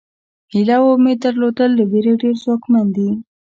[0.53, 3.09] هیله او امید درلودل له وېرې ډېر ځواکمن دي.